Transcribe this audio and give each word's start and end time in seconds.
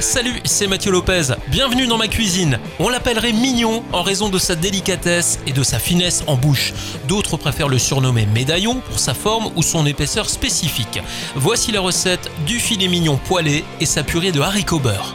Salut, 0.00 0.40
c'est 0.44 0.66
Mathieu 0.66 0.90
Lopez. 0.90 1.34
Bienvenue 1.48 1.86
dans 1.86 1.96
ma 1.96 2.08
cuisine. 2.08 2.58
On 2.80 2.88
l'appellerait 2.88 3.32
mignon 3.32 3.82
en 3.92 4.02
raison 4.02 4.28
de 4.28 4.38
sa 4.38 4.56
délicatesse 4.56 5.38
et 5.46 5.52
de 5.52 5.62
sa 5.62 5.78
finesse 5.78 6.24
en 6.26 6.36
bouche. 6.36 6.74
D'autres 7.06 7.36
préfèrent 7.36 7.68
le 7.68 7.78
surnommer 7.78 8.26
médaillon 8.26 8.80
pour 8.80 8.98
sa 8.98 9.14
forme 9.14 9.50
ou 9.54 9.62
son 9.62 9.86
épaisseur 9.86 10.28
spécifique. 10.28 11.00
Voici 11.36 11.70
la 11.70 11.80
recette 11.80 12.30
du 12.44 12.58
filet 12.58 12.88
mignon 12.88 13.16
poêlé 13.16 13.64
et 13.80 13.86
sa 13.86 14.02
purée 14.02 14.32
de 14.32 14.40
haricots 14.40 14.80
beurre. 14.80 15.14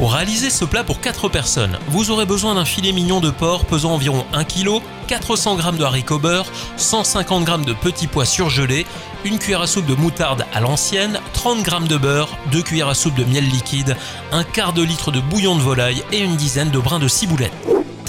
Pour 0.00 0.14
réaliser 0.14 0.48
ce 0.48 0.64
plat 0.64 0.82
pour 0.82 1.02
4 1.02 1.28
personnes, 1.28 1.78
vous 1.88 2.10
aurez 2.10 2.24
besoin 2.24 2.54
d'un 2.54 2.64
filet 2.64 2.90
mignon 2.90 3.20
de 3.20 3.28
porc 3.28 3.66
pesant 3.66 3.92
environ 3.92 4.24
1 4.32 4.44
kg, 4.44 4.80
400 5.08 5.58
g 5.58 5.76
de 5.76 5.84
haricots 5.84 6.18
beurre, 6.18 6.46
150 6.78 7.46
g 7.46 7.52
de 7.66 7.74
petits 7.74 8.06
pois 8.06 8.24
surgelés, 8.24 8.86
une 9.26 9.38
cuillère 9.38 9.60
à 9.60 9.66
soupe 9.66 9.84
de 9.84 9.94
moutarde 9.94 10.46
à 10.54 10.60
l'ancienne, 10.60 11.20
30 11.34 11.66
g 11.66 11.70
de 11.86 11.98
beurre, 11.98 12.30
2 12.50 12.62
cuillères 12.62 12.88
à 12.88 12.94
soupe 12.94 13.14
de 13.14 13.24
miel 13.24 13.46
liquide, 13.46 13.94
un 14.32 14.42
quart 14.42 14.72
de 14.72 14.82
litre 14.82 15.10
de 15.10 15.20
bouillon 15.20 15.54
de 15.54 15.60
volaille 15.60 16.02
et 16.12 16.20
une 16.20 16.36
dizaine 16.36 16.70
de 16.70 16.78
brins 16.78 16.98
de 16.98 17.06
ciboulette. 17.06 17.52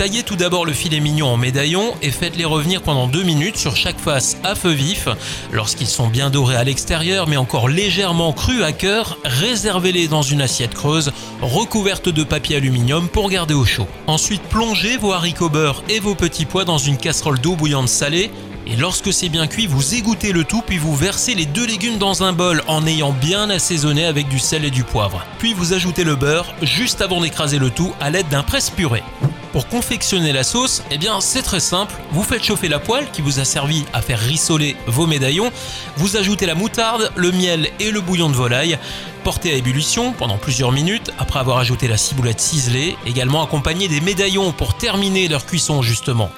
Taillez 0.01 0.23
tout 0.23 0.35
d'abord 0.35 0.65
le 0.65 0.73
filet 0.73 0.99
mignon 0.99 1.27
en 1.27 1.37
médaillon 1.37 1.93
et 2.01 2.09
faites-les 2.09 2.43
revenir 2.43 2.81
pendant 2.81 3.05
2 3.05 3.21
minutes 3.21 3.57
sur 3.57 3.75
chaque 3.75 3.99
face 3.99 4.35
à 4.43 4.55
feu 4.55 4.71
vif. 4.71 5.07
Lorsqu'ils 5.51 5.85
sont 5.85 6.07
bien 6.07 6.31
dorés 6.31 6.55
à 6.55 6.63
l'extérieur 6.63 7.27
mais 7.27 7.37
encore 7.37 7.69
légèrement 7.69 8.33
crus 8.33 8.63
à 8.63 8.71
cœur, 8.71 9.19
réservez-les 9.25 10.07
dans 10.07 10.23
une 10.23 10.41
assiette 10.41 10.73
creuse 10.73 11.11
recouverte 11.43 12.09
de 12.09 12.23
papier 12.23 12.55
aluminium 12.55 13.09
pour 13.09 13.29
garder 13.29 13.53
au 13.53 13.63
chaud. 13.63 13.85
Ensuite, 14.07 14.41
plongez 14.41 14.97
vos 14.97 15.11
haricots 15.11 15.49
beurre 15.49 15.83
et 15.87 15.99
vos 15.99 16.15
petits 16.15 16.45
pois 16.45 16.65
dans 16.65 16.79
une 16.79 16.97
casserole 16.97 17.39
d'eau 17.39 17.55
bouillante 17.55 17.87
salée 17.87 18.31
et 18.65 18.75
lorsque 18.77 19.13
c'est 19.13 19.29
bien 19.29 19.45
cuit, 19.45 19.67
vous 19.67 19.93
égouttez 19.93 20.31
le 20.31 20.45
tout, 20.45 20.63
puis 20.65 20.79
vous 20.79 20.95
versez 20.95 21.35
les 21.35 21.45
deux 21.45 21.67
légumes 21.67 21.99
dans 21.99 22.23
un 22.23 22.33
bol 22.33 22.63
en 22.65 22.87
ayant 22.87 23.11
bien 23.11 23.51
assaisonné 23.51 24.05
avec 24.05 24.27
du 24.29 24.39
sel 24.39 24.65
et 24.65 24.71
du 24.71 24.83
poivre. 24.83 25.23
Puis 25.37 25.53
vous 25.53 25.73
ajoutez 25.73 26.03
le 26.03 26.15
beurre 26.15 26.51
juste 26.63 27.01
avant 27.01 27.21
d'écraser 27.21 27.59
le 27.59 27.69
tout 27.69 27.93
à 27.99 28.09
l'aide 28.09 28.29
d'un 28.29 28.41
presse-purée. 28.41 29.03
Pour 29.51 29.67
confectionner 29.67 30.31
la 30.31 30.45
sauce, 30.45 30.81
eh 30.91 30.97
bien 30.97 31.19
c'est 31.19 31.41
très 31.41 31.59
simple. 31.59 31.93
Vous 32.11 32.23
faites 32.23 32.43
chauffer 32.43 32.69
la 32.69 32.79
poêle 32.79 33.11
qui 33.11 33.21
vous 33.21 33.39
a 33.39 33.45
servi 33.45 33.83
à 33.91 34.01
faire 34.01 34.19
rissoler 34.19 34.77
vos 34.87 35.07
médaillons. 35.07 35.51
Vous 35.97 36.15
ajoutez 36.15 36.45
la 36.45 36.55
moutarde, 36.55 37.11
le 37.17 37.33
miel 37.33 37.69
et 37.81 37.91
le 37.91 37.99
bouillon 37.99 38.29
de 38.29 38.35
volaille. 38.35 38.77
Portez 39.25 39.51
à 39.51 39.55
ébullition 39.55 40.13
pendant 40.13 40.37
plusieurs 40.37 40.71
minutes 40.71 41.11
après 41.19 41.39
avoir 41.39 41.57
ajouté 41.57 41.89
la 41.89 41.97
ciboulette 41.97 42.39
ciselée, 42.39 42.95
également 43.05 43.43
accompagné 43.43 43.89
des 43.89 43.99
médaillons 43.99 44.53
pour 44.53 44.77
terminer 44.77 45.27
leur 45.27 45.45
cuisson 45.45 45.81
justement. 45.81 46.31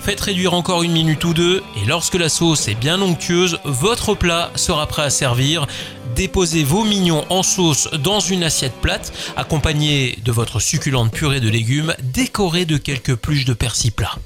Faites 0.00 0.20
réduire 0.20 0.54
encore 0.54 0.82
une 0.82 0.92
minute 0.92 1.24
ou 1.24 1.34
deux 1.34 1.62
et 1.76 1.86
lorsque 1.86 2.14
la 2.14 2.28
sauce 2.28 2.68
est 2.68 2.74
bien 2.74 3.00
onctueuse, 3.00 3.58
votre 3.64 4.14
plat 4.14 4.50
sera 4.54 4.86
prêt 4.86 5.02
à 5.02 5.10
servir 5.10 5.66
déposez 6.18 6.64
vos 6.64 6.82
mignons 6.82 7.24
en 7.30 7.44
sauce 7.44 7.88
dans 8.02 8.18
une 8.18 8.42
assiette 8.42 8.72
plate, 8.82 9.12
accompagnée 9.36 10.18
de 10.24 10.32
votre 10.32 10.58
succulente 10.58 11.12
purée 11.12 11.38
de 11.38 11.48
légumes, 11.48 11.94
décorée 12.02 12.64
de 12.64 12.76
quelques 12.76 13.14
pluches 13.14 13.44
de 13.44 13.52
persil 13.52 13.92
plat. 13.92 14.16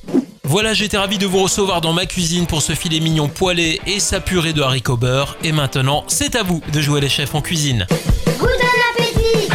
Voilà, 0.43 0.73
j'étais 0.73 0.97
ravi 0.97 1.19
de 1.19 1.27
vous 1.27 1.43
recevoir 1.43 1.83
dans 1.83 1.93
ma 1.93 2.07
cuisine 2.07 2.47
pour 2.47 2.63
ce 2.63 2.75
filet 2.75 2.99
mignon 2.99 3.29
poêlé 3.29 3.79
et 3.87 4.01
sa 4.01 4.21
purée 4.21 4.55
de 4.55 4.63
haricots 4.63 4.97
beurre. 4.97 5.37
Et 5.45 5.53
maintenant, 5.53 6.05
c'est 6.09 6.35
à 6.35 6.43
vous 6.43 6.63
de 6.73 6.81
jouer 6.81 7.03
les 7.03 7.11
chefs 7.11 7.35
en 7.35 7.43
cuisine. 7.43 7.87
Appétit 8.95 9.49